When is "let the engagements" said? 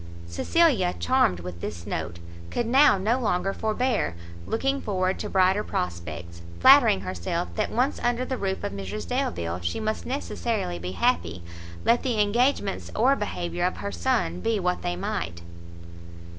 11.85-12.89